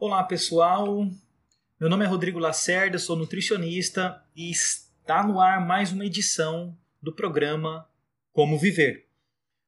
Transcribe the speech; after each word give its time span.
Olá 0.00 0.22
pessoal, 0.22 1.10
meu 1.80 1.90
nome 1.90 2.04
é 2.04 2.06
Rodrigo 2.06 2.38
Lacerda, 2.38 3.00
sou 3.00 3.16
nutricionista 3.16 4.22
e 4.36 4.48
está 4.48 5.26
no 5.26 5.40
ar 5.40 5.66
mais 5.66 5.90
uma 5.90 6.06
edição 6.06 6.78
do 7.02 7.12
programa 7.12 7.84
Como 8.32 8.56
Viver. 8.56 9.08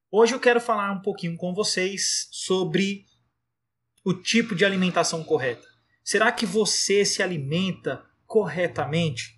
Hoje 0.09 0.33
eu 0.33 0.39
quero 0.39 0.61
falar 0.61 0.93
um 0.93 1.03
pouquinho 1.03 1.37
com 1.37 1.53
vocês 1.53 2.29
sobre 2.31 3.07
o 4.05 4.15
tipo 4.15 4.55
de 4.55 4.65
alimentação 4.65 5.25
correta. 5.25 5.67
Será 6.05 6.31
que 6.31 6.47
você 6.47 7.05
se 7.05 7.25
alimenta 7.25 8.01
corretamente? 8.25 9.37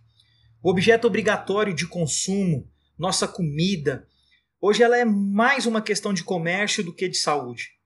O 0.63 0.69
objeto 0.69 1.07
obrigatório 1.07 1.75
de 1.75 1.87
consumo, 1.87 2.71
nossa 2.99 3.27
comida, 3.27 4.07
hoje 4.61 4.83
ela 4.83 4.99
é 4.99 5.07
mais 5.07 5.65
uma 5.65 5.81
questão 5.81 6.13
de 6.13 6.23
comércio 6.23 6.85
do 6.85 6.95
que 6.95 7.09
de 7.09 7.17
saúde. 7.17 7.81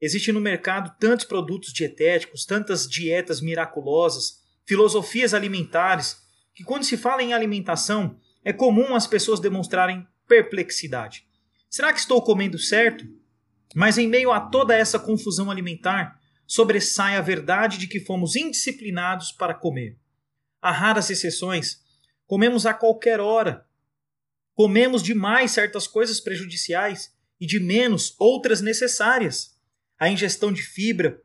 Existem 0.00 0.32
no 0.32 0.40
mercado 0.40 0.94
tantos 0.98 1.26
produtos 1.26 1.72
dietéticos, 1.72 2.44
tantas 2.44 2.88
dietas 2.88 3.40
miraculosas, 3.40 4.42
filosofias 4.64 5.34
alimentares, 5.34 6.22
que 6.54 6.62
quando 6.62 6.84
se 6.84 6.96
fala 6.96 7.22
em 7.22 7.32
alimentação, 7.32 8.18
é 8.44 8.52
comum 8.52 8.94
as 8.94 9.06
pessoas 9.06 9.40
demonstrarem 9.40 10.06
perplexidade. 10.26 11.26
Será 11.68 11.92
que 11.92 11.98
estou 11.98 12.22
comendo 12.22 12.58
certo? 12.58 13.04
Mas 13.74 13.98
em 13.98 14.08
meio 14.08 14.30
a 14.30 14.40
toda 14.40 14.74
essa 14.74 14.98
confusão 14.98 15.50
alimentar, 15.50 16.20
sobressai 16.46 17.16
a 17.16 17.20
verdade 17.20 17.76
de 17.76 17.86
que 17.86 18.00
fomos 18.00 18.36
indisciplinados 18.36 19.32
para 19.32 19.54
comer. 19.54 19.98
Há 20.62 20.70
raras 20.70 21.10
exceções. 21.10 21.82
Comemos 22.26 22.66
a 22.66 22.72
qualquer 22.72 23.20
hora. 23.20 23.66
Comemos 24.54 25.02
demais 25.02 25.50
certas 25.52 25.86
coisas 25.86 26.20
prejudiciais 26.20 27.14
e 27.40 27.46
de 27.46 27.60
menos 27.60 28.14
outras 28.18 28.60
necessárias 28.60 29.57
a 29.98 30.08
ingestão 30.08 30.52
de 30.52 30.62
fibra, 30.62 31.20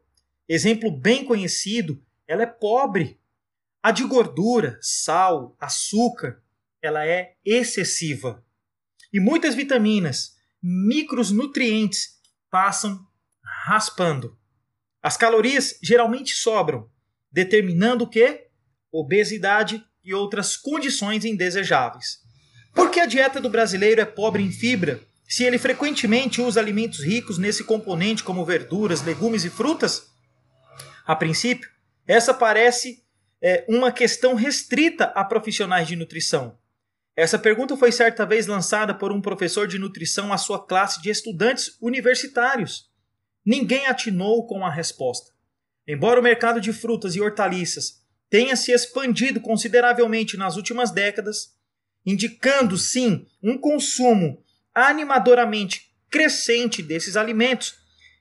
exemplo 0.47 0.91
bem 0.91 1.23
conhecido, 1.23 2.03
ela 2.27 2.43
é 2.43 2.47
pobre. 2.47 3.19
A 3.81 3.91
de 3.91 4.03
gordura, 4.03 4.79
sal, 4.81 5.55
açúcar, 5.59 6.41
ela 6.81 7.05
é 7.05 7.35
excessiva. 7.45 8.43
E 9.11 9.19
muitas 9.19 9.55
vitaminas, 9.55 10.35
micronutrientes 10.61 12.19
passam 12.49 13.05
raspando. 13.43 14.37
As 15.01 15.17
calorias 15.17 15.77
geralmente 15.83 16.33
sobram, 16.33 16.89
determinando 17.31 18.05
o 18.05 18.09
que? 18.09 18.47
Obesidade 18.91 19.83
e 20.03 20.13
outras 20.13 20.55
condições 20.55 21.25
indesejáveis. 21.25 22.21
Por 22.73 22.89
que 22.89 22.99
a 22.99 23.05
dieta 23.05 23.39
do 23.39 23.49
brasileiro 23.49 24.01
é 24.01 24.05
pobre 24.05 24.41
em 24.41 24.51
fibra 24.51 25.01
se 25.27 25.43
ele 25.43 25.57
frequentemente 25.57 26.41
usa 26.41 26.59
alimentos 26.59 27.03
ricos 27.03 27.37
nesse 27.37 27.63
componente, 27.63 28.23
como 28.23 28.45
verduras, 28.45 29.01
legumes 29.01 29.43
e 29.43 29.49
frutas? 29.49 30.11
A 31.05 31.15
princípio, 31.15 31.69
essa 32.05 32.33
parece 32.33 33.03
é, 33.41 33.65
uma 33.67 33.91
questão 33.91 34.35
restrita 34.35 35.05
a 35.05 35.23
profissionais 35.23 35.87
de 35.87 35.95
nutrição. 35.95 36.57
Essa 37.15 37.37
pergunta 37.37 37.77
foi 37.77 37.91
certa 37.91 38.25
vez 38.25 38.47
lançada 38.47 38.93
por 38.93 39.11
um 39.11 39.21
professor 39.21 39.67
de 39.67 39.77
nutrição 39.77 40.33
à 40.33 40.37
sua 40.37 40.65
classe 40.65 41.01
de 41.01 41.09
estudantes 41.09 41.77
universitários. 41.79 42.89
Ninguém 43.45 43.85
atinou 43.85 44.47
com 44.47 44.65
a 44.65 44.71
resposta. 44.71 45.31
Embora 45.87 46.19
o 46.19 46.23
mercado 46.23 46.61
de 46.61 46.71
frutas 46.71 47.15
e 47.15 47.21
hortaliças 47.21 48.01
tenha 48.29 48.55
se 48.55 48.71
expandido 48.71 49.39
consideravelmente 49.39 50.37
nas 50.37 50.55
últimas 50.55 50.89
décadas, 50.89 51.53
indicando 52.05 52.77
sim 52.77 53.27
um 53.43 53.57
consumo 53.57 54.43
animadoramente 54.73 55.93
crescente 56.09 56.81
desses 56.81 57.15
alimentos, 57.15 57.75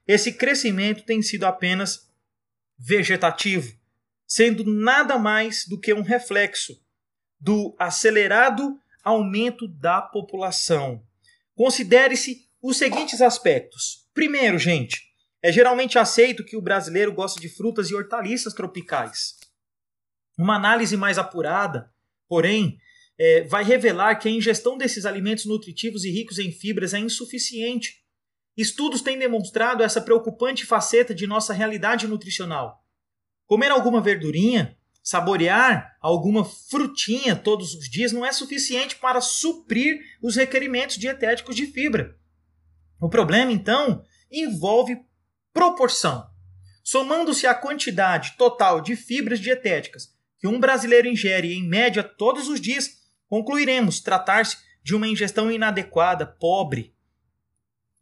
esse 0.07 0.33
crescimento 0.33 1.05
tem 1.05 1.23
sido 1.23 1.45
apenas 1.45 2.11
vegetativo, 2.79 3.73
sendo 4.27 4.65
nada 4.65 5.19
mais 5.19 5.67
do 5.67 5.79
que 5.79 5.93
um 5.93 6.03
reflexo 6.03 6.81
do 7.39 7.75
acelerado 7.79 8.79
aumento 9.03 9.67
da 9.67 10.01
população. 10.01 11.05
Considere-se 11.55 12.49
os 12.61 12.77
seguintes 12.77 13.21
aspectos. 13.21 14.09
Primeiro, 14.15 14.59
gente, 14.59 15.03
é 15.43 15.51
geralmente 15.51 15.99
aceito 15.99 16.45
que 16.45 16.57
o 16.57 16.63
brasileiro 16.63 17.13
gosta 17.13 17.41
de 17.41 17.49
frutas 17.49 17.91
e 17.91 17.95
hortaliças 17.95 18.55
tropicais. 18.55 19.37
Uma 20.39 20.57
análise 20.57 20.97
mais 20.97 21.19
apurada, 21.19 21.93
porém, 22.29 22.79
é, 23.19 23.43
vai 23.45 23.65
revelar 23.65 24.17
que 24.17 24.29
a 24.29 24.33
ingestão 24.33 24.77
desses 24.77 25.05
alimentos 25.05 25.45
nutritivos 25.45 26.05
e 26.05 26.11
ricos 26.11 26.39
em 26.39 26.51
fibras 26.51 26.95
é 26.95 26.99
insuficiente. 26.99 28.03
Estudos 28.57 29.01
têm 29.01 29.19
demonstrado 29.19 29.83
essa 29.83 30.01
preocupante 30.01 30.67
faceta 30.67 31.15
de 31.15 31.27
nossa 31.27 31.53
realidade 31.53 32.07
nutricional. 32.07 32.85
Comer 33.47 33.71
alguma 33.71 34.01
verdurinha, 34.01 34.77
saborear 35.03 35.97
alguma 36.01 36.45
frutinha 36.45 37.35
todos 37.35 37.75
os 37.75 37.89
dias 37.89 38.13
não 38.13 38.25
é 38.25 38.33
suficiente 38.33 38.97
para 38.97 39.21
suprir 39.21 40.01
os 40.23 40.37
requerimentos 40.37 40.97
dietéticos 40.97 41.57
de 41.57 41.67
fibra. 41.67 42.17
O 43.01 43.09
problema, 43.09 43.51
então, 43.51 44.05
envolve 44.31 44.97
proporção. 45.53 46.27
Somando-se 46.85 47.47
a 47.47 47.55
quantidade 47.55 48.37
total 48.37 48.81
de 48.81 48.97
fibras 48.97 49.41
dietéticas 49.41 50.13
que 50.43 50.49
um 50.49 50.59
brasileiro 50.59 51.07
ingere 51.07 51.55
em 51.55 51.63
média 51.63 52.03
todos 52.03 52.49
os 52.49 52.61
dias, 52.61 53.02
concluiremos 53.33 53.99
tratar-se 53.99 54.59
de 54.85 54.95
uma 54.95 55.09
ingestão 55.09 55.51
inadequada, 55.51 56.27
pobre, 56.27 56.95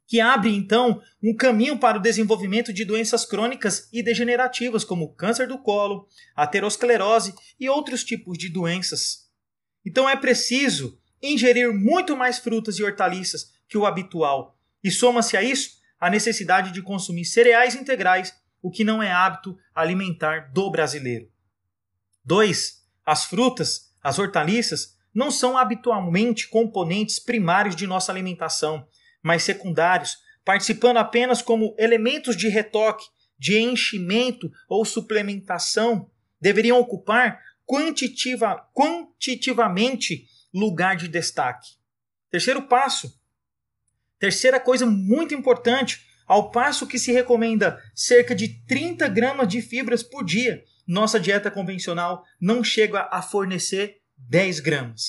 que 0.04 0.20
abre 0.20 0.52
então 0.52 1.00
um 1.22 1.32
caminho 1.32 1.78
para 1.78 1.98
o 1.98 2.02
desenvolvimento 2.02 2.72
de 2.72 2.84
doenças 2.84 3.24
crônicas 3.24 3.88
e 3.92 4.02
degenerativas, 4.02 4.82
como 4.82 5.14
câncer 5.14 5.46
do 5.46 5.56
colo, 5.56 6.08
aterosclerose 6.34 7.32
e 7.60 7.68
outros 7.68 8.02
tipos 8.02 8.36
de 8.36 8.48
doenças. 8.48 9.30
Então 9.86 10.08
é 10.08 10.16
preciso 10.16 10.98
ingerir 11.22 11.72
muito 11.72 12.16
mais 12.16 12.40
frutas 12.40 12.80
e 12.80 12.82
hortaliças 12.82 13.52
que 13.68 13.78
o 13.78 13.86
habitual, 13.86 14.58
e 14.82 14.90
soma-se 14.90 15.36
a 15.36 15.44
isso 15.44 15.78
a 16.00 16.10
necessidade 16.10 16.72
de 16.72 16.82
consumir 16.82 17.24
cereais 17.24 17.76
integrais, 17.76 18.34
o 18.60 18.68
que 18.68 18.82
não 18.82 19.00
é 19.00 19.12
hábito 19.12 19.56
alimentar 19.72 20.50
do 20.52 20.68
brasileiro. 20.72 21.30
2. 22.24 22.84
As 23.06 23.26
frutas, 23.26 23.94
as 24.02 24.18
hortaliças, 24.18 24.98
não 25.14 25.30
são 25.30 25.58
habitualmente 25.58 26.48
componentes 26.48 27.18
primários 27.18 27.74
de 27.74 27.86
nossa 27.86 28.12
alimentação, 28.12 28.86
mas 29.22 29.42
secundários, 29.42 30.18
participando 30.44 30.98
apenas 30.98 31.42
como 31.42 31.74
elementos 31.78 32.36
de 32.36 32.48
retoque, 32.48 33.04
de 33.38 33.58
enchimento 33.58 34.50
ou 34.68 34.84
suplementação, 34.84 36.10
deveriam 36.40 36.78
ocupar 36.78 37.40
quantitativa, 37.66 38.68
quantitativamente 38.74 40.26
lugar 40.52 40.96
de 40.96 41.08
destaque. 41.08 41.68
Terceiro 42.30 42.62
passo. 42.62 43.18
Terceira 44.18 44.60
coisa 44.60 44.84
muito 44.84 45.34
importante, 45.34 46.04
ao 46.26 46.50
passo 46.50 46.86
que 46.86 46.98
se 46.98 47.10
recomenda 47.10 47.80
cerca 47.94 48.34
de 48.34 48.48
30 48.66 49.08
gramas 49.08 49.48
de 49.48 49.62
fibras 49.62 50.02
por 50.02 50.24
dia, 50.24 50.62
nossa 50.86 51.20
dieta 51.20 51.50
convencional 51.50 52.24
não 52.40 52.64
chega 52.64 53.08
a 53.12 53.22
fornecer 53.22 53.99
10 54.30 54.60
gramas. 54.60 55.06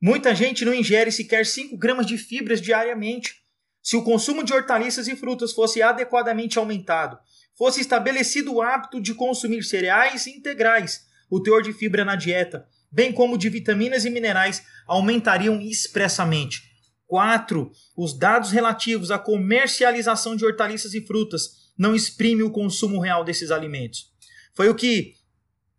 Muita 0.00 0.34
gente 0.34 0.64
não 0.64 0.72
ingere 0.72 1.12
sequer 1.12 1.44
5 1.44 1.76
gramas 1.76 2.06
de 2.06 2.16
fibras 2.16 2.58
diariamente. 2.58 3.34
Se 3.82 3.96
o 3.96 4.02
consumo 4.02 4.42
de 4.42 4.54
hortaliças 4.54 5.08
e 5.08 5.14
frutas 5.14 5.52
fosse 5.52 5.82
adequadamente 5.82 6.58
aumentado, 6.58 7.18
fosse 7.54 7.82
estabelecido 7.82 8.54
o 8.54 8.62
hábito 8.62 8.98
de 8.98 9.12
consumir 9.12 9.62
cereais 9.62 10.26
integrais, 10.26 11.02
o 11.28 11.38
teor 11.38 11.60
de 11.62 11.74
fibra 11.74 12.02
na 12.02 12.16
dieta, 12.16 12.66
bem 12.90 13.12
como 13.12 13.36
de 13.36 13.50
vitaminas 13.50 14.06
e 14.06 14.10
minerais, 14.10 14.62
aumentariam 14.86 15.60
expressamente. 15.60 16.62
4. 17.06 17.70
Os 17.94 18.18
dados 18.18 18.52
relativos 18.52 19.10
à 19.10 19.18
comercialização 19.18 20.34
de 20.34 20.46
hortaliças 20.46 20.94
e 20.94 21.06
frutas 21.06 21.72
não 21.76 21.94
exprimem 21.94 22.42
o 22.42 22.50
consumo 22.50 22.98
real 23.00 23.22
desses 23.22 23.50
alimentos. 23.50 24.10
Foi 24.54 24.70
o 24.70 24.74
que 24.74 25.12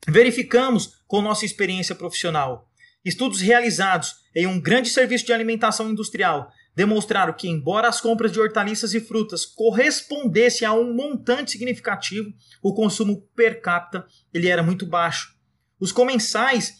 verificamos 0.07 1.01
com 1.07 1.23
nossa 1.23 1.43
experiência 1.43 1.95
profissional. 1.95 2.69
Estudos 3.03 3.41
realizados 3.41 4.15
em 4.35 4.47
um 4.47 4.59
grande 4.59 4.89
serviço 4.89 5.25
de 5.25 5.33
alimentação 5.33 5.89
industrial 5.91 6.51
demonstraram 6.75 7.33
que, 7.33 7.47
embora 7.47 7.87
as 7.87 8.01
compras 8.01 8.31
de 8.31 8.39
hortaliças 8.39 8.93
e 8.93 8.99
frutas 8.99 9.45
correspondessem 9.45 10.67
a 10.67 10.73
um 10.73 10.93
montante 10.93 11.51
significativo, 11.51 12.33
o 12.61 12.73
consumo 12.73 13.21
per 13.35 13.61
capita 13.61 14.07
ele 14.33 14.47
era 14.47 14.63
muito 14.63 14.85
baixo. 14.85 15.35
Os 15.79 15.91
comensais 15.91 16.73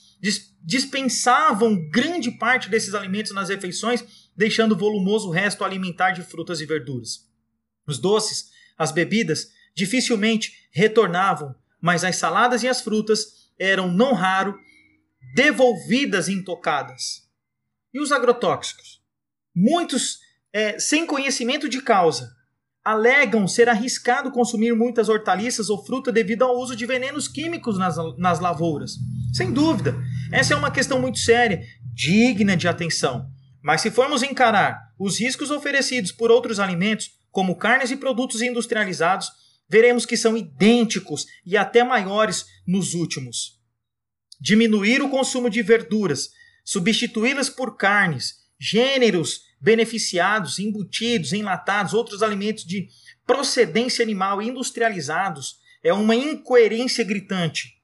dispensavam 0.63 1.89
grande 1.89 2.31
parte 2.31 2.69
desses 2.69 2.93
alimentos 2.93 3.33
nas 3.33 3.49
refeições, 3.49 4.29
deixando 4.35 4.77
volumoso 4.77 5.27
o 5.27 5.31
resto 5.31 5.63
alimentar 5.63 6.11
de 6.11 6.23
frutas 6.23 6.61
e 6.61 6.65
verduras. 6.65 7.27
Os 7.85 7.99
doces, 7.99 8.49
as 8.77 8.91
bebidas, 8.91 9.49
dificilmente 9.75 10.53
retornavam, 10.71 11.53
mas 11.81 12.03
as 12.03 12.15
saladas 12.15 12.63
e 12.63 12.67
as 12.67 12.81
frutas 12.81 13.49
eram 13.59 13.91
não 13.91 14.13
raro 14.13 14.57
devolvidas 15.35 16.29
intocadas. 16.29 17.23
E 17.93 17.99
os 17.99 18.11
agrotóxicos? 18.11 19.01
Muitos 19.55 20.19
é, 20.53 20.79
sem 20.79 21.05
conhecimento 21.05 21.67
de 21.67 21.81
causa. 21.81 22.31
alegam 22.85 23.47
ser 23.47 23.69
arriscado 23.69 24.29
consumir 24.29 24.75
muitas 24.75 25.07
hortaliças 25.07 25.69
ou 25.69 25.85
fruta 25.85 26.11
devido 26.11 26.43
ao 26.43 26.57
uso 26.57 26.75
de 26.75 26.85
venenos 26.85 27.29
químicos 27.29 27.77
nas, 27.77 27.95
nas 28.17 28.41
lavouras. 28.41 28.97
Sem 29.33 29.53
dúvida, 29.53 29.95
essa 30.31 30.53
é 30.53 30.57
uma 30.57 30.69
questão 30.69 30.99
muito 30.99 31.17
séria, 31.19 31.63
digna 31.93 32.57
de 32.57 32.67
atenção. 32.67 33.25
Mas 33.61 33.79
se 33.79 33.89
formos 33.89 34.21
encarar 34.21 34.77
os 34.99 35.17
riscos 35.17 35.49
oferecidos 35.49 36.11
por 36.11 36.29
outros 36.29 36.59
alimentos, 36.59 37.09
como 37.31 37.55
carnes 37.55 37.89
e 37.89 37.95
produtos 37.95 38.41
industrializados, 38.41 39.31
veremos 39.69 40.05
que 40.05 40.17
são 40.17 40.35
idênticos 40.35 41.25
e 41.45 41.55
até 41.55 41.83
maiores 41.83 42.45
nos 42.67 42.93
últimos. 42.93 43.62
Diminuir 44.43 45.01
o 45.01 45.09
consumo 45.09 45.49
de 45.49 45.61
verduras, 45.61 46.31
substituí-las 46.65 47.49
por 47.49 47.77
carnes, 47.77 48.39
gêneros 48.59 49.43
beneficiados, 49.57 50.59
embutidos, 50.59 51.31
enlatados, 51.31 51.93
outros 51.93 52.21
alimentos 52.21 52.65
de 52.65 52.89
procedência 53.25 54.03
animal 54.03 54.41
industrializados 54.41 55.59
é 55.81 55.93
uma 55.93 56.13
incoerência 56.13 57.05
gritante. 57.05 57.81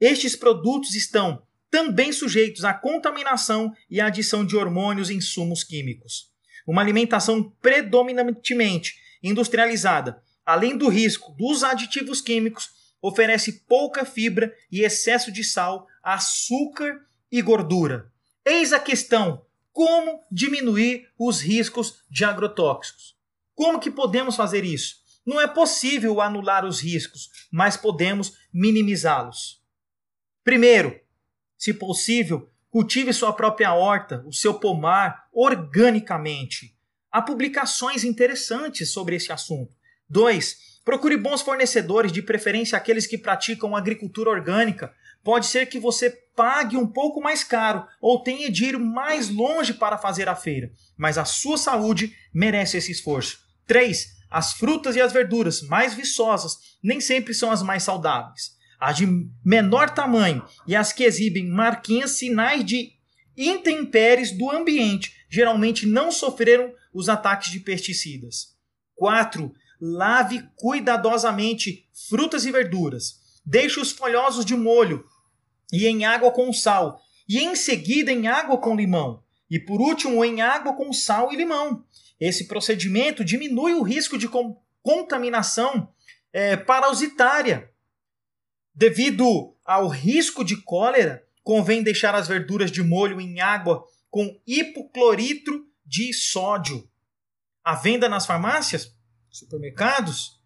Estes 0.00 0.34
produtos 0.34 0.96
estão 0.96 1.46
também 1.70 2.10
sujeitos 2.10 2.64
à 2.64 2.74
contaminação 2.74 3.72
e 3.88 4.00
à 4.00 4.06
adição 4.06 4.44
de 4.44 4.56
hormônios 4.56 5.08
e 5.08 5.14
insumos 5.14 5.62
químicos. 5.62 6.32
Uma 6.66 6.82
alimentação 6.82 7.48
predominantemente 7.62 8.96
industrializada, 9.22 10.20
além 10.44 10.76
do 10.76 10.88
risco 10.88 11.30
dos 11.38 11.62
aditivos 11.62 12.20
químicos, 12.20 12.81
oferece 13.02 13.64
pouca 13.68 14.04
fibra 14.04 14.54
e 14.70 14.82
excesso 14.82 15.32
de 15.32 15.42
sal, 15.42 15.88
açúcar 16.02 17.04
e 17.30 17.42
gordura. 17.42 18.10
Eis 18.44 18.72
a 18.72 18.78
questão: 18.78 19.44
como 19.72 20.20
diminuir 20.30 21.08
os 21.18 21.40
riscos 21.40 22.02
de 22.08 22.24
agrotóxicos? 22.24 23.16
Como 23.54 23.80
que 23.80 23.90
podemos 23.90 24.36
fazer 24.36 24.64
isso? 24.64 25.02
Não 25.26 25.40
é 25.40 25.46
possível 25.46 26.20
anular 26.20 26.64
os 26.64 26.80
riscos, 26.80 27.30
mas 27.50 27.76
podemos 27.76 28.36
minimizá-los. 28.52 29.62
Primeiro, 30.42 31.00
se 31.56 31.72
possível, 31.72 32.50
cultive 32.70 33.12
sua 33.12 33.32
própria 33.32 33.72
horta, 33.72 34.24
o 34.26 34.32
seu 34.32 34.54
pomar, 34.54 35.28
organicamente. 35.32 36.76
Há 37.10 37.22
publicações 37.22 38.02
interessantes 38.02 38.90
sobre 38.90 39.14
esse 39.14 39.30
assunto. 39.30 39.76
2. 40.08 40.71
Procure 40.84 41.16
bons 41.16 41.42
fornecedores, 41.42 42.10
de 42.10 42.22
preferência 42.22 42.76
aqueles 42.76 43.06
que 43.06 43.18
praticam 43.18 43.76
agricultura 43.76 44.30
orgânica. 44.30 44.92
Pode 45.22 45.46
ser 45.46 45.66
que 45.66 45.78
você 45.78 46.10
pague 46.34 46.76
um 46.76 46.86
pouco 46.86 47.20
mais 47.20 47.44
caro 47.44 47.86
ou 48.00 48.22
tenha 48.22 48.50
de 48.50 48.64
ir 48.64 48.78
mais 48.78 49.28
longe 49.28 49.74
para 49.74 49.98
fazer 49.98 50.28
a 50.28 50.34
feira, 50.34 50.72
mas 50.96 51.16
a 51.16 51.24
sua 51.24 51.56
saúde 51.56 52.16
merece 52.34 52.76
esse 52.76 52.90
esforço. 52.90 53.38
3. 53.66 54.22
As 54.30 54.54
frutas 54.54 54.96
e 54.96 55.00
as 55.00 55.12
verduras 55.12 55.62
mais 55.62 55.94
viçosas 55.94 56.58
nem 56.82 57.00
sempre 57.00 57.32
são 57.34 57.50
as 57.50 57.62
mais 57.62 57.82
saudáveis 57.82 58.60
as 58.82 58.96
de 58.96 59.06
menor 59.44 59.90
tamanho 59.90 60.44
e 60.66 60.74
as 60.74 60.92
que 60.92 61.04
exibem 61.04 61.48
marquinhas, 61.48 62.10
sinais 62.12 62.64
de 62.64 62.90
intempéries 63.36 64.36
do 64.36 64.50
ambiente, 64.50 65.24
geralmente 65.30 65.86
não 65.86 66.10
sofreram 66.10 66.74
os 66.92 67.08
ataques 67.08 67.52
de 67.52 67.60
pesticidas. 67.60 68.56
4. 68.96 69.54
Lave 69.84 70.48
cuidadosamente 70.54 71.88
frutas 72.08 72.46
e 72.46 72.52
verduras. 72.52 73.20
Deixe 73.44 73.80
os 73.80 73.90
folhosos 73.90 74.44
de 74.44 74.54
molho 74.54 75.04
e 75.72 75.86
em 75.86 76.04
água 76.04 76.30
com 76.30 76.52
sal, 76.52 77.00
e 77.28 77.38
em 77.38 77.56
seguida 77.56 78.12
em 78.12 78.28
água 78.28 78.58
com 78.58 78.76
limão, 78.76 79.22
e 79.50 79.58
por 79.58 79.80
último 79.80 80.24
em 80.24 80.40
água 80.40 80.76
com 80.76 80.92
sal 80.92 81.32
e 81.32 81.36
limão. 81.36 81.84
Esse 82.20 82.46
procedimento 82.46 83.24
diminui 83.24 83.74
o 83.74 83.82
risco 83.82 84.16
de 84.16 84.28
contaminação 84.82 85.88
é, 86.32 86.56
parasitária 86.56 87.72
Devido 88.74 89.54
ao 89.64 89.88
risco 89.88 90.42
de 90.42 90.56
cólera, 90.56 91.22
convém 91.44 91.82
deixar 91.82 92.14
as 92.14 92.26
verduras 92.26 92.70
de 92.70 92.82
molho 92.82 93.20
em 93.20 93.38
água 93.40 93.84
com 94.10 94.40
hipocloritro 94.46 95.66
de 95.84 96.12
sódio. 96.14 96.88
A 97.62 97.74
venda 97.74 98.08
nas 98.08 98.24
farmácias, 98.24 98.96
supermercados, 99.32 100.40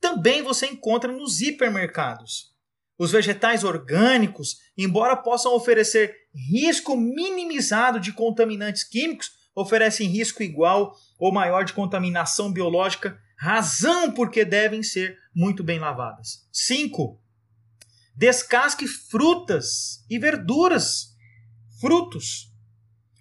também 0.00 0.42
você 0.42 0.66
encontra 0.66 1.12
nos 1.12 1.40
hipermercados. 1.40 2.50
Os 2.98 3.12
vegetais 3.12 3.64
orgânicos, 3.64 4.58
embora 4.76 5.16
possam 5.16 5.54
oferecer 5.54 6.14
risco 6.34 6.96
minimizado 6.96 8.00
de 8.00 8.12
contaminantes 8.12 8.84
químicos, 8.84 9.32
oferecem 9.54 10.08
risco 10.08 10.42
igual 10.42 10.96
ou 11.18 11.32
maior 11.32 11.64
de 11.64 11.72
contaminação 11.72 12.52
biológica, 12.52 13.18
razão 13.36 14.12
porque 14.12 14.44
devem 14.44 14.82
ser 14.82 15.18
muito 15.34 15.62
bem 15.62 15.78
lavadas. 15.78 16.46
5. 16.52 17.20
Descasque 18.14 18.86
frutas 18.86 20.04
e 20.10 20.18
verduras, 20.18 21.16
frutos. 21.80 22.49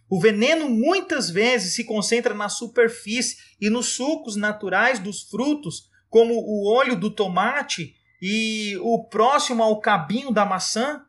O 0.09 0.19
veneno 0.19 0.67
muitas 0.67 1.29
vezes 1.29 1.75
se 1.75 1.83
concentra 1.83 2.33
na 2.33 2.49
superfície 2.49 3.37
e 3.61 3.69
nos 3.69 3.89
sucos 3.89 4.35
naturais 4.35 4.97
dos 4.97 5.21
frutos, 5.21 5.87
como 6.09 6.33
o 6.33 6.67
óleo 6.67 6.95
do 6.95 7.11
tomate 7.11 7.95
e 8.19 8.75
o 8.81 9.05
próximo 9.05 9.61
ao 9.61 9.79
cabinho 9.79 10.31
da 10.31 10.45
maçã. 10.45 11.05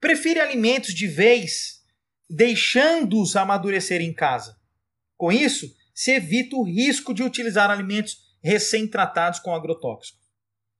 Prefere 0.00 0.40
alimentos 0.40 0.92
de 0.92 1.06
vez, 1.06 1.82
deixando-os 2.28 3.36
amadurecer 3.36 4.00
em 4.00 4.12
casa. 4.12 4.56
Com 5.16 5.30
isso, 5.30 5.72
se 5.94 6.10
evita 6.10 6.56
o 6.56 6.64
risco 6.64 7.14
de 7.14 7.22
utilizar 7.22 7.70
alimentos 7.70 8.16
recém-tratados 8.42 9.38
com 9.38 9.54
agrotóxicos. 9.54 10.20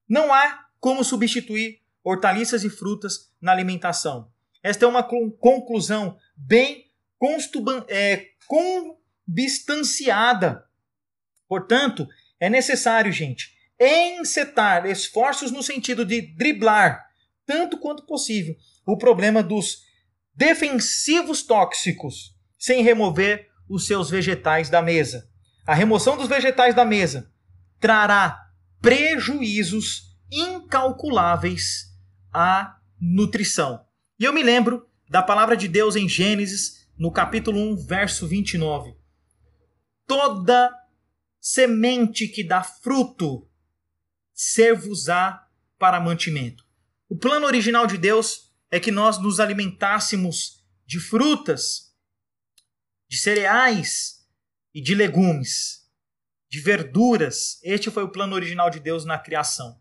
Não 0.09 0.35
há 0.35 0.67
como 0.81 1.05
substituir 1.05 1.81
hortaliças 2.03 2.65
e 2.65 2.71
frutas 2.71 3.31
na 3.41 3.53
alimentação. 3.53 4.29
Esta 4.65 4.85
é 4.85 4.89
uma 4.89 5.05
conclusão 5.05 6.17
bem 6.37 6.92
é, 7.89 8.27
conbistanciada. 8.47 10.65
Portanto, 11.49 12.07
é 12.41 12.51
necessário, 12.51 13.13
gente, 13.13 13.53
encetar 13.79 14.87
esforços 14.87 15.51
no 15.51 15.63
sentido 15.63 16.05
de 16.05 16.23
driblar, 16.23 17.05
tanto 17.47 17.79
quanto 17.79 18.07
possível, 18.07 18.57
o 18.87 18.97
problema 18.97 19.43
dos 19.43 19.83
defensivos 20.35 21.43
tóxicos, 21.43 22.35
sem 22.59 22.83
remover 22.83 23.49
os 23.69 23.87
seus 23.87 24.11
vegetais 24.11 24.71
da 24.71 24.83
mesa. 24.83 25.29
A 25.67 25.75
remoção 25.75 26.17
dos 26.17 26.29
vegetais 26.29 26.75
da 26.75 26.85
mesa 26.85 27.31
trará 27.79 28.41
prejuízos 28.81 30.17
incalculáveis 30.31 31.93
a 32.33 32.77
nutrição. 33.01 33.85
E 34.19 34.25
eu 34.25 34.33
me 34.33 34.43
lembro 34.43 34.87
da 35.09 35.23
palavra 35.23 35.57
de 35.57 35.69
Deus 35.69 35.95
em 35.95 36.09
Gênesis, 36.09 36.82
no 36.97 37.11
capítulo 37.11 37.59
1, 37.59 37.77
verso 37.87 38.27
29. 38.27 38.97
Toda 40.07 40.73
semente 41.41 42.29
que 42.29 42.45
dá 42.45 42.63
fruto 42.63 43.49
ser-vos-á 44.33 45.49
para 45.79 46.01
mantimento. 46.01 46.65
O 47.09 47.17
plano 47.17 47.47
original 47.47 47.87
de 47.87 47.99
Deus 47.99 48.53
é 48.71 48.81
que 48.81 48.91
nós 48.91 49.19
nos 49.19 49.41
alimentássemos 49.41 50.65
de 50.87 50.99
frutas, 50.99 51.95
de 53.09 53.19
cereais 53.19 54.27
e 54.73 54.81
de 54.81 54.95
legumes, 54.95 55.89
de 56.49 56.61
verduras. 56.61 57.59
Este 57.63 57.91
foi 57.91 58.03
o 58.03 58.11
plano 58.11 58.35
original 58.35 58.71
de 58.71 58.81
Deus 58.81 59.05
na 59.05 59.19
criação. 59.19 59.81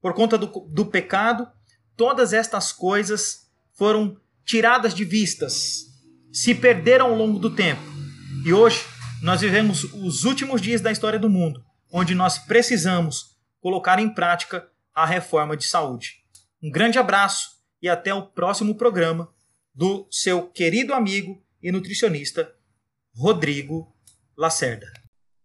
Por 0.00 0.14
conta 0.14 0.38
do, 0.38 0.46
do 0.68 0.86
pecado, 0.86 1.50
todas 1.96 2.32
estas 2.32 2.72
coisas 2.72 3.50
foram 3.72 4.20
tiradas 4.44 4.94
de 4.94 5.04
vistas, 5.04 5.87
se 6.32 6.54
perderam 6.54 7.06
ao 7.06 7.14
longo 7.14 7.38
do 7.38 7.54
tempo. 7.54 7.82
E 8.44 8.52
hoje 8.52 8.84
nós 9.22 9.40
vivemos 9.40 9.84
os 9.94 10.24
últimos 10.24 10.60
dias 10.60 10.80
da 10.80 10.92
história 10.92 11.18
do 11.18 11.30
mundo, 11.30 11.64
onde 11.92 12.14
nós 12.14 12.38
precisamos 12.38 13.36
colocar 13.60 13.98
em 13.98 14.08
prática 14.08 14.68
a 14.94 15.04
reforma 15.04 15.56
de 15.56 15.64
saúde. 15.64 16.16
Um 16.62 16.70
grande 16.70 16.98
abraço 16.98 17.50
e 17.80 17.88
até 17.88 18.12
o 18.12 18.22
próximo 18.22 18.74
programa 18.74 19.28
do 19.74 20.06
seu 20.10 20.42
querido 20.42 20.92
amigo 20.92 21.40
e 21.62 21.70
nutricionista 21.70 22.52
Rodrigo 23.14 23.94
Lacerda. 24.36 24.86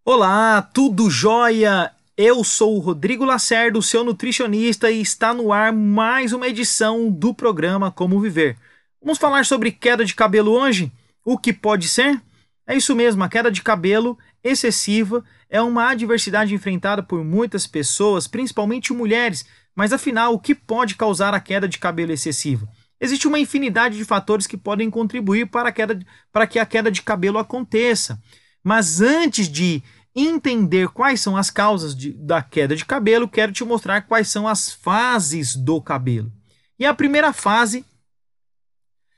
Olá, 0.05 0.61
tudo 0.61 1.09
jóia? 1.09 1.91
Eu 2.15 2.43
sou 2.43 2.75
o 2.75 2.79
Rodrigo 2.79 3.25
Lacerda, 3.25 3.81
seu 3.81 4.03
nutricionista, 4.03 4.91
e 4.91 5.01
está 5.01 5.33
no 5.33 5.51
ar 5.51 5.73
mais 5.73 6.33
uma 6.33 6.47
edição 6.47 7.09
do 7.09 7.33
programa 7.33 7.91
Como 7.91 8.19
Viver. 8.19 8.57
Vamos 9.03 9.17
falar 9.17 9.45
sobre 9.45 9.69
queda 9.69 10.05
de 10.05 10.15
cabelo 10.15 10.51
hoje? 10.51 10.89
O 11.25 11.37
que 11.37 11.51
pode 11.51 11.89
ser? 11.89 12.21
É 12.65 12.73
isso 12.73 12.95
mesmo, 12.95 13.21
a 13.21 13.27
queda 13.27 13.51
de 13.51 13.61
cabelo 13.61 14.17
excessiva 14.41 15.21
é 15.49 15.61
uma 15.61 15.89
adversidade 15.89 16.55
enfrentada 16.55 17.03
por 17.03 17.21
muitas 17.21 17.67
pessoas, 17.67 18.29
principalmente 18.29 18.93
mulheres. 18.93 19.45
Mas 19.75 19.91
afinal, 19.91 20.33
o 20.33 20.39
que 20.39 20.55
pode 20.55 20.95
causar 20.95 21.33
a 21.33 21.41
queda 21.41 21.67
de 21.67 21.77
cabelo 21.79 22.13
excessiva? 22.13 22.65
Existe 22.97 23.27
uma 23.27 23.37
infinidade 23.37 23.97
de 23.97 24.05
fatores 24.05 24.47
que 24.47 24.55
podem 24.55 24.89
contribuir 24.89 25.47
para, 25.47 25.69
queda, 25.73 25.99
para 26.31 26.47
que 26.47 26.57
a 26.57 26.65
queda 26.65 26.89
de 26.89 27.01
cabelo 27.01 27.37
aconteça. 27.37 28.17
Mas 28.63 29.01
antes 29.01 29.49
de 29.49 29.83
entender 30.15 30.87
quais 30.87 31.19
são 31.19 31.35
as 31.35 31.49
causas 31.49 31.93
de, 31.93 32.13
da 32.13 32.41
queda 32.41 32.73
de 32.73 32.85
cabelo, 32.85 33.27
quero 33.27 33.51
te 33.51 33.65
mostrar 33.65 34.03
quais 34.03 34.29
são 34.29 34.47
as 34.47 34.71
fases 34.71 35.57
do 35.57 35.81
cabelo. 35.81 36.31
E 36.79 36.85
a 36.85 36.93
primeira 36.93 37.33
fase 37.33 37.85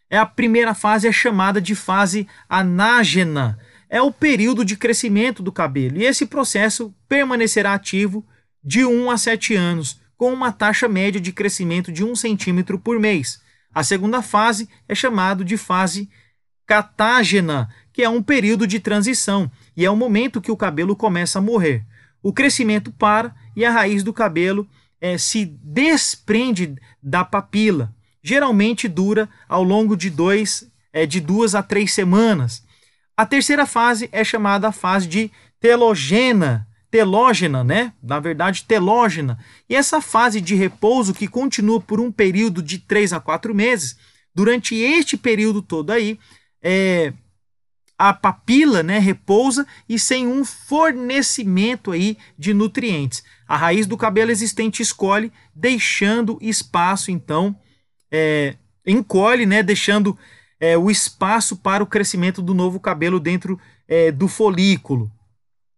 é 0.09 0.17
a 0.17 0.25
primeira 0.25 0.73
fase 0.73 1.07
é 1.07 1.11
chamada 1.11 1.61
de 1.61 1.75
fase 1.75 2.27
anágena. 2.47 3.57
É 3.89 4.01
o 4.01 4.11
período 4.11 4.63
de 4.63 4.75
crescimento 4.75 5.41
do 5.41 5.51
cabelo. 5.51 5.97
E 5.97 6.03
esse 6.03 6.25
processo 6.25 6.93
permanecerá 7.07 7.73
ativo 7.73 8.25
de 8.63 8.85
1 8.85 9.11
a 9.11 9.17
7 9.17 9.55
anos, 9.55 9.99
com 10.17 10.33
uma 10.33 10.51
taxa 10.51 10.87
média 10.87 11.19
de 11.19 11.31
crescimento 11.31 11.91
de 11.91 12.03
1 12.03 12.15
centímetro 12.15 12.79
por 12.79 12.99
mês. 12.99 13.41
A 13.73 13.83
segunda 13.83 14.21
fase 14.21 14.69
é 14.87 14.95
chamada 14.95 15.43
de 15.43 15.57
fase 15.57 16.09
catágena, 16.65 17.69
que 17.93 18.01
é 18.03 18.09
um 18.09 18.23
período 18.23 18.65
de 18.65 18.79
transição 18.79 19.51
e 19.77 19.85
é 19.85 19.89
o 19.89 19.95
momento 19.95 20.41
que 20.41 20.51
o 20.51 20.57
cabelo 20.57 20.95
começa 20.95 21.39
a 21.39 21.41
morrer. 21.41 21.85
O 22.23 22.33
crescimento 22.33 22.91
para 22.91 23.35
e 23.55 23.63
a 23.63 23.71
raiz 23.71 24.03
do 24.03 24.11
cabelo 24.11 24.67
é, 24.99 25.17
se 25.17 25.45
desprende 25.45 26.75
da 27.01 27.23
papila. 27.23 27.94
Geralmente 28.27 28.87
dura 28.87 29.29
ao 29.47 29.61
longo 29.61 29.95
de, 29.95 30.09
dois, 30.09 30.67
é, 30.91 31.05
de 31.05 31.21
duas 31.21 31.53
a 31.53 31.61
três 31.61 31.93
semanas. 31.93 32.63
A 33.15 33.23
terceira 33.23 33.67
fase 33.67 34.09
é 34.11 34.23
chamada 34.23 34.69
a 34.69 34.71
fase 34.71 35.07
de 35.07 35.29
telogena, 35.59 36.67
telógena, 36.89 37.63
né? 37.63 37.93
Na 38.01 38.19
verdade, 38.19 38.63
telógena. 38.63 39.37
E 39.69 39.75
essa 39.75 40.01
fase 40.01 40.41
de 40.41 40.55
repouso 40.55 41.13
que 41.13 41.27
continua 41.27 41.79
por 41.79 41.99
um 41.99 42.11
período 42.11 42.63
de 42.63 42.79
três 42.79 43.13
a 43.13 43.19
quatro 43.19 43.53
meses, 43.53 43.95
durante 44.33 44.73
este 44.73 45.15
período 45.15 45.61
todo 45.61 45.91
aí, 45.91 46.17
é, 46.63 47.13
a 47.95 48.11
papila 48.11 48.81
né, 48.81 48.97
repousa 48.97 49.67
e 49.87 49.99
sem 49.99 50.25
um 50.25 50.43
fornecimento 50.43 51.91
aí 51.91 52.17
de 52.35 52.55
nutrientes. 52.55 53.23
A 53.47 53.55
raiz 53.55 53.85
do 53.85 53.95
cabelo 53.95 54.31
existente 54.31 54.81
escolhe, 54.81 55.31
deixando 55.53 56.39
espaço, 56.41 57.11
então, 57.11 57.55
é, 58.17 58.55
encolhe, 58.87 59.45
né, 59.45 59.61
deixando 59.61 60.17
é, 60.57 60.77
o 60.77 60.89
espaço 60.89 61.57
para 61.57 61.83
o 61.83 61.87
crescimento 61.87 62.41
do 62.41 62.53
novo 62.53 62.79
cabelo 62.79 63.19
dentro 63.19 63.59
é, 63.89 64.09
do 64.09 64.29
folículo. 64.29 65.11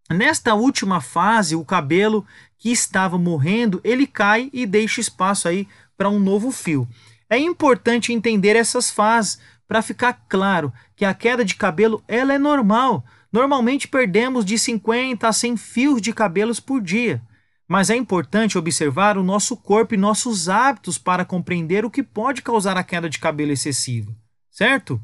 Nesta 0.08 0.54
última 0.54 1.02
fase, 1.02 1.56
o 1.56 1.66
cabelo 1.66 2.24
que 2.60 2.72
estava 2.72 3.18
morrendo, 3.18 3.82
ele 3.84 4.06
cai 4.06 4.52
e 4.54 4.68
deixa 4.68 5.02
espaço 5.02 5.48
aí 5.48 5.68
para 5.98 6.10
um 6.10 6.20
novo 6.20 6.52
fio. 6.52 6.88
É 7.28 7.40
importante 7.40 8.14
entender 8.14 8.56
essas 8.56 8.92
fases 8.92 9.40
para 9.68 9.82
ficar 9.82 10.14
claro 10.30 10.72
que 10.96 11.04
a 11.04 11.14
queda 11.14 11.44
de 11.44 11.56
cabelo 11.56 12.04
ela 12.08 12.34
é 12.34 12.38
normal. 12.38 13.04
Normalmente 13.34 13.88
perdemos 13.88 14.46
de 14.46 14.60
50 14.60 15.28
a 15.28 15.34
100 15.34 15.58
fios 15.58 16.02
de 16.02 16.14
cabelos 16.14 16.60
por 16.60 16.82
dia. 16.82 17.20
Mas 17.68 17.90
é 17.90 17.96
importante 17.96 18.58
observar 18.58 19.18
o 19.18 19.24
nosso 19.24 19.58
corpo 19.58 19.94
e 19.94 19.98
nossos 19.98 20.48
hábitos 20.48 20.98
para 20.98 21.26
compreender 21.26 21.84
o 21.84 21.92
que 21.92 22.02
pode 22.02 22.42
causar 22.42 22.78
a 22.78 22.84
queda 22.84 23.10
de 23.10 23.20
cabelo 23.20 23.52
excessiva, 23.52 24.16
certo? 24.50 25.02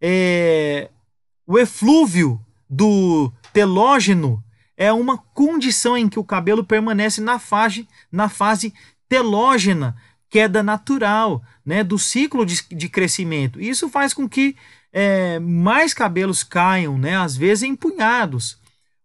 É... 0.00 0.90
O 1.46 1.58
eflúvio 1.58 2.40
do 2.70 3.30
telógeno 3.52 4.42
é 4.76 4.92
uma 4.92 5.18
condição 5.18 5.96
em 5.96 6.08
que 6.08 6.18
o 6.18 6.24
cabelo 6.24 6.64
permanece 6.64 7.20
na 7.20 7.38
fase, 7.38 7.86
na 8.10 8.28
fase 8.28 8.72
telógena, 9.08 9.94
queda 10.28 10.62
natural, 10.62 11.42
né, 11.64 11.84
do 11.84 11.98
ciclo 11.98 12.44
de, 12.44 12.60
de 12.70 12.88
crescimento. 12.88 13.60
Isso 13.60 13.88
faz 13.88 14.12
com 14.12 14.28
que 14.28 14.56
é, 14.92 15.38
mais 15.38 15.94
cabelos 15.94 16.42
caiam, 16.42 16.98
né, 16.98 17.16
às 17.16 17.36
vezes 17.36 17.62
em 17.62 17.76
punhados. 17.76 18.58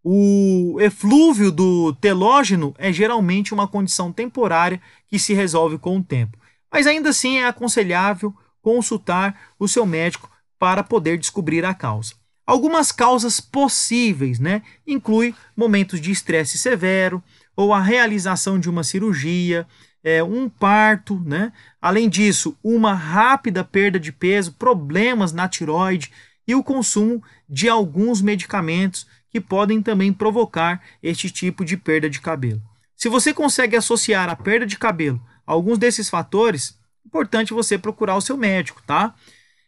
O 0.03 0.77
eflúvio 0.79 1.51
do 1.51 1.93
telógeno 1.95 2.73
é 2.77 2.91
geralmente 2.91 3.53
uma 3.53 3.67
condição 3.67 4.11
temporária 4.11 4.81
que 5.07 5.19
se 5.19 5.33
resolve 5.33 5.77
com 5.77 5.97
o 5.97 6.03
tempo. 6.03 6.37
Mas 6.71 6.87
ainda 6.87 7.09
assim 7.09 7.37
é 7.37 7.47
aconselhável 7.47 8.33
consultar 8.61 9.53
o 9.57 9.67
seu 9.67 9.85
médico 9.85 10.29
para 10.57 10.83
poder 10.83 11.17
descobrir 11.17 11.65
a 11.65 11.73
causa. 11.73 12.13
Algumas 12.45 12.91
causas 12.91 13.39
possíveis, 13.39 14.39
né, 14.39 14.61
inclui 14.85 15.35
momentos 15.55 16.01
de 16.01 16.11
estresse 16.11 16.57
severo 16.57 17.21
ou 17.55 17.73
a 17.73 17.79
realização 17.79 18.59
de 18.59 18.69
uma 18.69 18.83
cirurgia, 18.83 19.67
é, 20.03 20.23
um 20.23 20.49
parto, 20.49 21.19
né? 21.25 21.51
Além 21.81 22.09
disso, 22.09 22.57
uma 22.63 22.93
rápida 22.93 23.63
perda 23.63 23.99
de 23.99 24.11
peso, 24.11 24.53
problemas 24.53 25.33
na 25.33 25.47
tiroide 25.47 26.11
e 26.47 26.55
o 26.55 26.63
consumo 26.63 27.21
de 27.47 27.69
alguns 27.69 28.21
medicamentos 28.21 29.05
que 29.29 29.39
podem 29.39 29.81
também 29.81 30.11
provocar 30.11 30.81
este 31.01 31.29
tipo 31.29 31.63
de 31.63 31.77
perda 31.77 32.09
de 32.09 32.19
cabelo. 32.19 32.61
Se 32.95 33.07
você 33.07 33.33
consegue 33.33 33.75
associar 33.75 34.29
a 34.29 34.35
perda 34.35 34.65
de 34.65 34.77
cabelo 34.77 35.21
a 35.45 35.51
alguns 35.51 35.77
desses 35.77 36.09
fatores, 36.09 36.77
é 37.05 37.07
importante 37.07 37.53
você 37.53 37.77
procurar 37.77 38.15
o 38.15 38.21
seu 38.21 38.35
médico, 38.35 38.81
tá? 38.85 39.13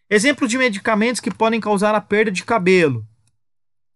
Exemplos 0.09 0.49
de 0.49 0.57
medicamentos 0.57 1.21
que 1.21 1.31
podem 1.31 1.59
causar 1.59 1.95
a 1.95 2.01
perda 2.01 2.31
de 2.31 2.43
cabelo: 2.43 3.05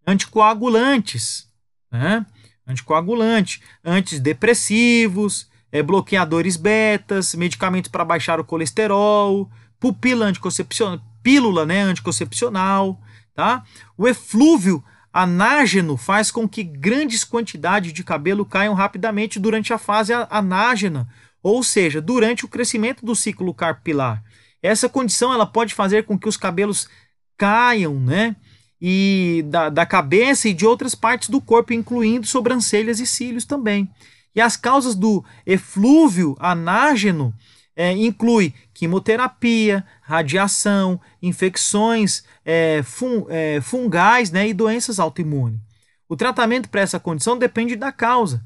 anticoagulantes, 0.08 1.48
né? 1.92 2.26
anticoagulante, 2.66 3.62
antidepressivos, 3.84 5.50
é, 5.72 5.84
bloqueadores 5.84 6.58
betas, 6.58 7.36
medicamentos 7.36 7.92
para 7.92 8.06
baixar 8.06 8.40
o 8.40 8.46
colesterol, 8.46 9.50
pupila 9.80 10.26
anticoncepcional, 10.26 11.02
pílula 11.22 11.66
né, 11.66 11.82
anticoncepcional. 11.82 13.00
Tá? 13.34 13.64
O 13.98 14.08
eflúvio 14.08 14.82
anágeno 15.16 15.96
faz 15.96 16.30
com 16.30 16.46
que 16.46 16.62
grandes 16.62 17.24
quantidades 17.24 17.94
de 17.94 18.04
cabelo 18.04 18.46
caiam 18.46 18.74
rapidamente 18.74 19.40
durante 19.40 19.72
a 19.72 19.78
fase 19.78 20.12
anágena, 20.30 21.08
ou 21.42 21.64
seja, 21.64 22.02
durante 22.02 22.44
o 22.44 22.50
crescimento 22.50 23.06
do 23.06 23.16
ciclo 23.16 23.54
capilar. 23.54 24.22
Essa 24.62 24.90
condição 24.90 25.32
ela 25.32 25.46
pode 25.46 25.74
fazer 25.74 26.04
com 26.04 26.20
que 26.20 26.28
os 26.28 26.36
cabelos 26.36 26.90
caiam, 27.38 27.98
né? 27.98 28.36
E 28.82 29.46
da, 29.48 29.70
da 29.70 29.86
cabeça 29.86 30.50
e 30.50 30.54
de 30.54 30.66
outras 30.66 30.94
partes 30.94 31.30
do 31.30 31.40
corpo, 31.40 31.72
incluindo 31.72 32.28
sobrancelhas 32.28 33.00
e 33.00 33.08
cílios 33.08 33.46
também. 33.46 33.90
E 34.36 34.42
as 34.42 34.58
causas 34.58 34.96
do 34.96 35.24
eflúvio 35.46 36.36
anágeno 36.42 37.34
é, 37.74 37.94
inclui 37.94 38.54
quimioterapia, 38.76 39.86
radiação, 40.02 41.00
infecções 41.22 42.24
é, 42.44 42.84
fun, 42.84 43.26
é, 43.30 43.62
fungais 43.62 44.30
né, 44.30 44.50
e 44.50 44.54
doenças 44.54 45.00
autoimunes. 45.00 45.60
O 46.08 46.16
tratamento 46.16 46.70
para 46.70 46.82
essa 46.82 47.00
condição 47.00 47.38
depende 47.38 47.76
da 47.76 47.92
causa. 47.92 48.46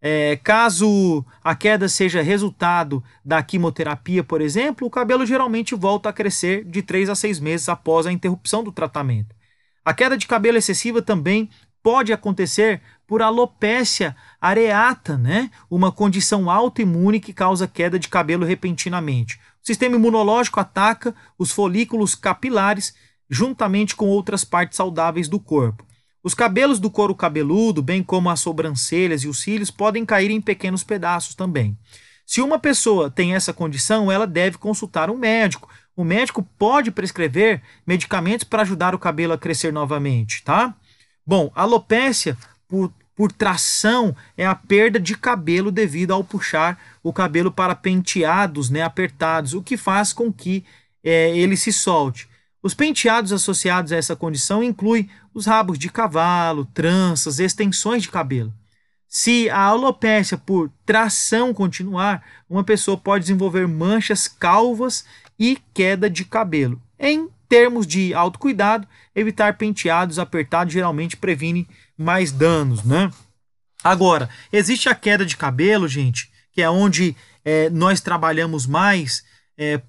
É, 0.00 0.36
caso 0.42 1.24
a 1.44 1.54
queda 1.54 1.88
seja 1.88 2.22
resultado 2.22 3.04
da 3.24 3.42
quimioterapia, 3.42 4.24
por 4.24 4.40
exemplo, 4.40 4.86
o 4.86 4.90
cabelo 4.90 5.26
geralmente 5.26 5.74
volta 5.74 6.08
a 6.08 6.12
crescer 6.12 6.64
de 6.64 6.82
3 6.82 7.10
a 7.10 7.14
6 7.14 7.38
meses 7.38 7.68
após 7.68 8.06
a 8.06 8.12
interrupção 8.12 8.64
do 8.64 8.72
tratamento. 8.72 9.34
A 9.84 9.92
queda 9.92 10.16
de 10.16 10.26
cabelo 10.26 10.58
excessiva 10.58 11.02
também 11.02 11.50
pode 11.82 12.12
acontecer 12.12 12.80
por 13.06 13.22
alopécia 13.22 14.16
areata, 14.40 15.16
né? 15.16 15.50
uma 15.70 15.92
condição 15.92 16.50
autoimune 16.50 17.20
que 17.20 17.32
causa 17.32 17.68
queda 17.68 17.98
de 17.98 18.08
cabelo 18.08 18.44
repentinamente. 18.44 19.36
O 19.62 19.66
sistema 19.66 19.96
imunológico 19.96 20.60
ataca 20.60 21.14
os 21.38 21.52
folículos 21.52 22.14
capilares 22.14 22.94
juntamente 23.28 23.94
com 23.96 24.06
outras 24.06 24.44
partes 24.44 24.76
saudáveis 24.76 25.28
do 25.28 25.40
corpo. 25.40 25.84
Os 26.22 26.34
cabelos 26.34 26.80
do 26.80 26.90
couro 26.90 27.14
cabeludo, 27.14 27.82
bem 27.82 28.02
como 28.02 28.28
as 28.30 28.40
sobrancelhas 28.40 29.22
e 29.22 29.28
os 29.28 29.40
cílios, 29.40 29.70
podem 29.70 30.04
cair 30.04 30.30
em 30.30 30.40
pequenos 30.40 30.82
pedaços 30.82 31.34
também. 31.34 31.78
Se 32.26 32.40
uma 32.40 32.58
pessoa 32.58 33.08
tem 33.08 33.34
essa 33.34 33.52
condição, 33.52 34.10
ela 34.10 34.26
deve 34.26 34.58
consultar 34.58 35.08
um 35.08 35.16
médico. 35.16 35.68
O 35.94 36.02
médico 36.02 36.42
pode 36.58 36.90
prescrever 36.90 37.62
medicamentos 37.86 38.42
para 38.42 38.62
ajudar 38.62 38.94
o 38.94 38.98
cabelo 38.98 39.32
a 39.32 39.38
crescer 39.38 39.72
novamente, 39.72 40.42
tá? 40.42 40.74
Bom, 41.24 41.50
alopécia 41.54 42.36
por, 42.68 42.92
por 43.14 43.32
tração 43.32 44.14
é 44.36 44.46
a 44.46 44.54
perda 44.54 45.00
de 45.00 45.16
cabelo 45.16 45.70
devido 45.70 46.12
ao 46.12 46.22
puxar 46.22 46.78
o 47.02 47.12
cabelo 47.12 47.50
para 47.50 47.74
penteados 47.74 48.70
né, 48.70 48.82
apertados, 48.82 49.54
o 49.54 49.62
que 49.62 49.76
faz 49.76 50.12
com 50.12 50.32
que 50.32 50.64
é, 51.02 51.36
ele 51.36 51.56
se 51.56 51.72
solte. 51.72 52.28
Os 52.62 52.74
penteados 52.74 53.32
associados 53.32 53.92
a 53.92 53.96
essa 53.96 54.16
condição 54.16 54.62
incluem 54.62 55.08
os 55.32 55.46
rabos 55.46 55.78
de 55.78 55.88
cavalo, 55.88 56.64
tranças, 56.74 57.38
extensões 57.38 58.02
de 58.02 58.10
cabelo. 58.10 58.52
Se 59.06 59.48
a 59.48 59.60
alopécia 59.60 60.36
por 60.36 60.70
tração 60.84 61.54
continuar, 61.54 62.24
uma 62.50 62.64
pessoa 62.64 62.96
pode 62.96 63.22
desenvolver 63.22 63.68
manchas 63.68 64.26
calvas 64.26 65.04
e 65.38 65.58
queda 65.72 66.10
de 66.10 66.24
cabelo. 66.24 66.82
Em 66.98 67.28
termos 67.48 67.86
de 67.86 68.12
autocuidado, 68.12 68.88
evitar 69.14 69.56
penteados 69.56 70.18
apertados 70.18 70.72
geralmente 70.72 71.16
previne 71.16 71.68
mais 71.96 72.30
danos, 72.32 72.84
né? 72.84 73.10
Agora, 73.82 74.28
existe 74.52 74.88
a 74.88 74.94
queda 74.94 75.24
de 75.24 75.36
cabelo, 75.36 75.86
gente, 75.86 76.30
que 76.52 76.60
é 76.60 76.68
onde 76.68 77.14
é, 77.44 77.70
nós 77.70 78.00
trabalhamos 78.00 78.66
mais, 78.66 79.24
é, 79.56 79.80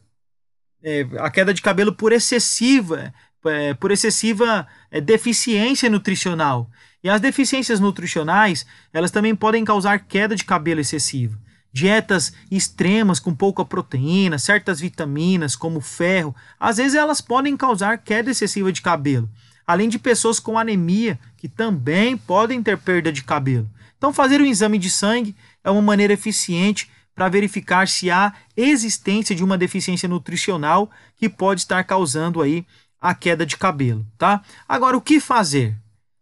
é, 0.83 1.07
a 1.19 1.29
queda 1.29 1.53
de 1.53 1.61
cabelo 1.61 1.93
por 1.93 2.13
excessiva, 2.13 3.13
é, 3.45 3.73
por 3.73 3.91
excessiva 3.91 4.67
é, 4.91 5.01
deficiência 5.01 5.89
nutricional. 5.89 6.69
E 7.03 7.09
as 7.09 7.21
deficiências 7.21 7.79
nutricionais, 7.79 8.65
elas 8.93 9.11
também 9.11 9.35
podem 9.35 9.63
causar 9.63 9.99
queda 9.99 10.35
de 10.35 10.43
cabelo 10.43 10.81
excessiva. 10.81 11.37
Dietas 11.71 12.33
extremas 12.49 13.19
com 13.19 13.35
pouca 13.35 13.63
proteína, 13.63 14.39
certas 14.39 14.79
vitaminas 14.79 15.55
como 15.55 15.79
ferro, 15.79 16.35
às 16.59 16.77
vezes 16.77 16.95
elas 16.95 17.21
podem 17.21 17.55
causar 17.55 17.97
queda 17.99 18.31
excessiva 18.31 18.71
de 18.71 18.81
cabelo. 18.81 19.29
Além 19.65 19.89
de 19.89 19.99
pessoas 19.99 20.39
com 20.39 20.57
anemia, 20.57 21.19
também 21.47 22.17
podem 22.17 22.61
ter 22.61 22.77
perda 22.77 23.11
de 23.11 23.23
cabelo. 23.23 23.69
Então, 23.97 24.13
fazer 24.13 24.41
um 24.41 24.45
exame 24.45 24.77
de 24.77 24.89
sangue 24.89 25.35
é 25.63 25.69
uma 25.69 25.81
maneira 25.81 26.13
eficiente 26.13 26.89
para 27.15 27.29
verificar 27.29 27.87
se 27.87 28.11
há 28.11 28.31
existência 28.55 29.35
de 29.35 29.43
uma 29.43 29.57
deficiência 29.57 30.07
nutricional 30.07 30.89
que 31.15 31.27
pode 31.27 31.61
estar 31.61 31.83
causando 31.83 32.41
aí 32.41 32.65
a 33.01 33.15
queda 33.15 33.45
de 33.45 33.57
cabelo, 33.57 34.05
tá? 34.17 34.43
Agora, 34.67 34.95
o 34.95 35.01
que 35.01 35.19
fazer? 35.19 35.75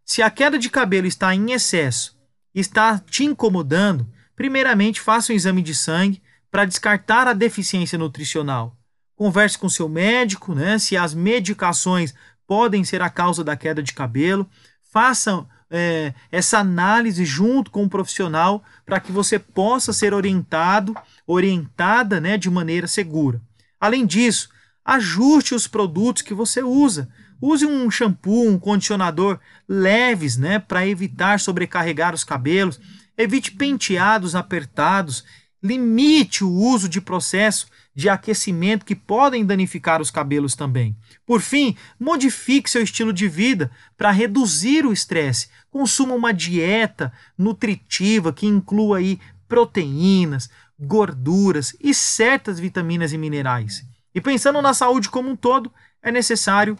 Se 0.04 0.22
a 0.22 0.30
queda 0.30 0.58
de 0.58 0.70
cabelo 0.70 1.06
está 1.06 1.34
em 1.34 1.52
excesso, 1.52 2.16
está 2.54 2.98
te 2.98 3.24
incomodando, 3.24 4.06
primeiramente 4.34 5.00
faça 5.00 5.32
um 5.32 5.36
exame 5.36 5.60
de 5.60 5.74
sangue 5.74 6.22
para 6.50 6.64
descartar 6.64 7.28
a 7.28 7.34
deficiência 7.34 7.98
nutricional. 7.98 8.74
Converse 9.14 9.58
com 9.58 9.68
seu 9.68 9.88
médico, 9.88 10.54
né, 10.54 10.78
se 10.78 10.96
as 10.96 11.12
medicações 11.12 12.14
podem 12.46 12.84
ser 12.84 13.02
a 13.02 13.10
causa 13.10 13.42
da 13.42 13.56
queda 13.56 13.82
de 13.82 13.92
cabelo. 13.92 14.48
Faça 14.92 15.46
é, 15.70 16.14
essa 16.30 16.58
análise 16.58 17.24
junto 17.24 17.70
com 17.70 17.84
o 17.84 17.88
profissional 17.88 18.62
para 18.84 19.00
que 19.00 19.12
você 19.12 19.38
possa 19.38 19.92
ser 19.92 20.14
orientado, 20.14 20.94
orientada 21.26 22.20
né, 22.20 22.38
de 22.38 22.50
maneira 22.50 22.86
segura. 22.86 23.40
Além 23.80 24.06
disso, 24.06 24.48
ajuste 24.84 25.54
os 25.54 25.66
produtos 25.66 26.22
que 26.22 26.34
você 26.34 26.62
usa. 26.62 27.08
Use 27.40 27.66
um 27.66 27.90
shampoo, 27.90 28.48
um 28.48 28.58
condicionador 28.58 29.38
leves, 29.68 30.36
né, 30.36 30.58
para 30.58 30.86
evitar 30.86 31.38
sobrecarregar 31.38 32.14
os 32.14 32.24
cabelos. 32.24 32.80
Evite 33.18 33.52
penteados 33.52 34.34
apertados. 34.34 35.24
Limite 35.62 36.44
o 36.44 36.50
uso 36.50 36.88
de 36.88 37.00
processo 37.00 37.66
de 37.96 38.10
aquecimento 38.10 38.84
que 38.84 38.94
podem 38.94 39.42
danificar 39.42 40.02
os 40.02 40.10
cabelos 40.10 40.54
também. 40.54 40.94
Por 41.24 41.40
fim, 41.40 41.74
modifique 41.98 42.68
seu 42.68 42.82
estilo 42.82 43.10
de 43.10 43.26
vida 43.26 43.70
para 43.96 44.10
reduzir 44.10 44.84
o 44.84 44.92
estresse. 44.92 45.48
Consuma 45.70 46.14
uma 46.14 46.32
dieta 46.32 47.10
nutritiva 47.38 48.34
que 48.34 48.46
inclua 48.46 48.98
aí 48.98 49.18
proteínas, 49.48 50.50
gorduras 50.78 51.74
e 51.80 51.94
certas 51.94 52.60
vitaminas 52.60 53.14
e 53.14 53.18
minerais. 53.18 53.82
E 54.14 54.20
pensando 54.20 54.60
na 54.60 54.74
saúde 54.74 55.08
como 55.08 55.30
um 55.30 55.36
todo, 55.36 55.72
é 56.02 56.12
necessário 56.12 56.78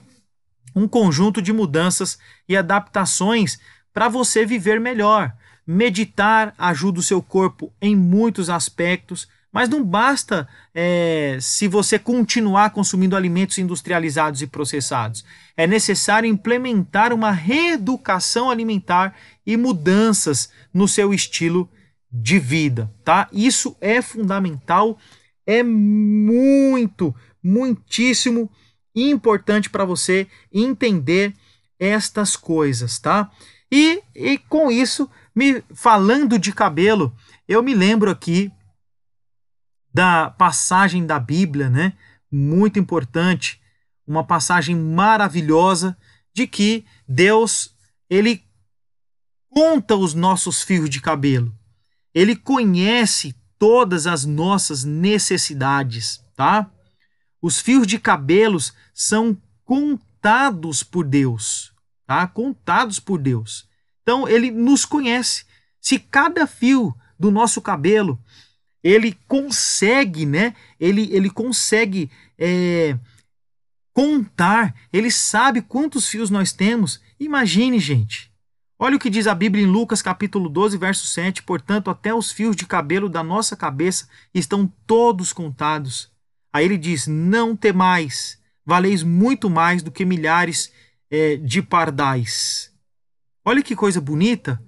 um 0.74 0.86
conjunto 0.86 1.40
de 1.40 1.50
mudanças 1.50 2.18
e 2.46 2.54
adaptações 2.54 3.58
para 3.90 4.10
você 4.10 4.44
viver 4.44 4.78
melhor. 4.78 5.34
Meditar 5.66 6.54
ajuda 6.58 7.00
o 7.00 7.02
seu 7.02 7.22
corpo 7.22 7.72
em 7.80 7.96
muitos 7.96 8.50
aspectos, 8.50 9.26
mas 9.56 9.70
não 9.70 9.82
basta 9.82 10.46
é, 10.74 11.38
se 11.40 11.66
você 11.66 11.98
continuar 11.98 12.68
consumindo 12.68 13.16
alimentos 13.16 13.56
industrializados 13.56 14.42
e 14.42 14.46
processados. 14.46 15.24
É 15.56 15.66
necessário 15.66 16.28
implementar 16.28 17.10
uma 17.10 17.30
reeducação 17.30 18.50
alimentar 18.50 19.16
e 19.46 19.56
mudanças 19.56 20.50
no 20.74 20.86
seu 20.86 21.14
estilo 21.14 21.70
de 22.12 22.38
vida, 22.38 22.92
tá? 23.02 23.30
Isso 23.32 23.74
é 23.80 24.02
fundamental, 24.02 24.98
é 25.46 25.62
muito, 25.62 27.14
muitíssimo 27.42 28.50
importante 28.94 29.70
para 29.70 29.86
você 29.86 30.26
entender 30.52 31.32
estas 31.80 32.36
coisas, 32.36 32.98
tá? 32.98 33.30
E, 33.72 34.02
e 34.14 34.36
com 34.36 34.70
isso, 34.70 35.08
me 35.34 35.64
falando 35.74 36.38
de 36.38 36.52
cabelo, 36.52 37.10
eu 37.48 37.62
me 37.62 37.74
lembro 37.74 38.10
aqui 38.10 38.52
da 39.96 40.28
passagem 40.28 41.06
da 41.06 41.18
Bíblia, 41.18 41.70
né? 41.70 41.94
Muito 42.30 42.78
importante, 42.78 43.58
uma 44.06 44.22
passagem 44.22 44.76
maravilhosa 44.76 45.96
de 46.34 46.46
que 46.46 46.84
Deus 47.08 47.74
ele 48.10 48.44
conta 49.48 49.96
os 49.96 50.12
nossos 50.12 50.62
fios 50.62 50.90
de 50.90 51.00
cabelo. 51.00 51.50
Ele 52.12 52.36
conhece 52.36 53.34
todas 53.58 54.06
as 54.06 54.26
nossas 54.26 54.84
necessidades, 54.84 56.22
tá? 56.36 56.70
Os 57.40 57.58
fios 57.58 57.86
de 57.86 57.98
cabelos 57.98 58.74
são 58.92 59.34
contados 59.64 60.82
por 60.82 61.06
Deus, 61.06 61.72
tá? 62.06 62.26
Contados 62.26 63.00
por 63.00 63.18
Deus. 63.18 63.66
Então 64.02 64.28
ele 64.28 64.50
nos 64.50 64.84
conhece. 64.84 65.46
Se 65.80 65.98
cada 65.98 66.46
fio 66.46 66.94
do 67.18 67.30
nosso 67.30 67.62
cabelo 67.62 68.22
ele 68.86 69.18
consegue, 69.26 70.24
né? 70.24 70.54
Ele, 70.78 71.08
ele 71.12 71.28
consegue 71.28 72.08
é, 72.38 72.96
contar, 73.92 74.74
ele 74.92 75.10
sabe 75.10 75.60
quantos 75.60 76.08
fios 76.08 76.30
nós 76.30 76.52
temos. 76.52 77.00
Imagine, 77.18 77.80
gente. 77.80 78.30
Olha 78.78 78.94
o 78.94 78.98
que 78.98 79.10
diz 79.10 79.26
a 79.26 79.34
Bíblia 79.34 79.64
em 79.64 79.66
Lucas 79.66 80.02
capítulo 80.02 80.48
12, 80.48 80.78
verso 80.78 81.06
7. 81.08 81.42
Portanto, 81.42 81.90
até 81.90 82.14
os 82.14 82.30
fios 82.30 82.54
de 82.54 82.64
cabelo 82.64 83.08
da 83.08 83.24
nossa 83.24 83.56
cabeça 83.56 84.08
estão 84.32 84.72
todos 84.86 85.32
contados. 85.32 86.12
Aí 86.52 86.64
ele 86.64 86.78
diz: 86.78 87.08
Não 87.08 87.56
temais, 87.56 88.38
valeis 88.64 89.02
muito 89.02 89.50
mais 89.50 89.82
do 89.82 89.90
que 89.90 90.04
milhares 90.04 90.70
é, 91.10 91.36
de 91.36 91.60
pardais. 91.60 92.72
Olha 93.44 93.62
que 93.62 93.74
coisa 93.74 94.00
bonita. 94.00 94.62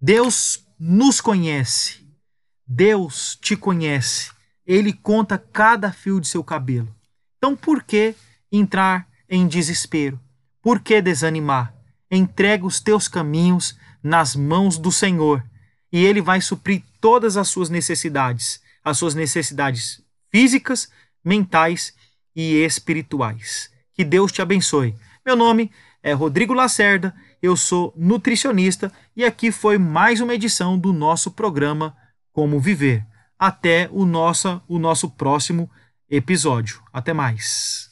Deus 0.00 0.66
nos 0.80 1.20
conhece. 1.20 2.05
Deus 2.66 3.38
te 3.40 3.56
conhece, 3.56 4.32
ele 4.66 4.92
conta 4.92 5.38
cada 5.38 5.92
fio 5.92 6.20
de 6.20 6.26
seu 6.26 6.42
cabelo. 6.42 6.92
Então 7.38 7.54
por 7.54 7.84
que 7.84 8.14
entrar 8.50 9.06
em 9.28 9.46
desespero? 9.46 10.18
Por 10.60 10.80
que 10.80 11.00
desanimar? 11.00 11.72
Entrega 12.10 12.66
os 12.66 12.80
teus 12.80 13.06
caminhos 13.06 13.78
nas 14.02 14.34
mãos 14.34 14.78
do 14.78 14.90
Senhor 14.90 15.44
e 15.92 16.04
ele 16.04 16.20
vai 16.20 16.40
suprir 16.40 16.82
todas 17.00 17.36
as 17.36 17.48
suas 17.48 17.70
necessidades, 17.70 18.60
as 18.82 18.98
suas 18.98 19.14
necessidades 19.14 20.02
físicas, 20.30 20.90
mentais 21.24 21.94
e 22.34 22.64
espirituais. 22.64 23.70
Que 23.92 24.04
Deus 24.04 24.32
te 24.32 24.42
abençoe. 24.42 24.94
Meu 25.24 25.36
nome 25.36 25.70
é 26.02 26.12
Rodrigo 26.12 26.52
Lacerda, 26.52 27.14
eu 27.40 27.56
sou 27.56 27.94
nutricionista 27.96 28.92
e 29.14 29.24
aqui 29.24 29.52
foi 29.52 29.78
mais 29.78 30.20
uma 30.20 30.34
edição 30.34 30.76
do 30.76 30.92
nosso 30.92 31.30
programa 31.30 31.96
como 32.36 32.60
viver. 32.60 33.02
Até 33.38 33.88
o 33.90 34.04
nosso, 34.04 34.60
o 34.68 34.78
nosso 34.78 35.08
próximo 35.08 35.70
episódio. 36.10 36.82
Até 36.92 37.14
mais. 37.14 37.85